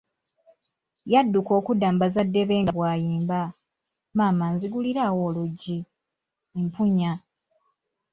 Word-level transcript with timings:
Yadduka 1.11 1.51
okudda 1.59 1.87
mu 1.93 1.97
bazzadde 2.01 2.41
be 2.47 2.55
nga 2.61 2.71
bw'ayimba, 2.77 3.41
maama 4.17 4.45
nzigulirawo 4.53 5.19
oluggi, 5.29 5.77
mpunya. 6.63 7.11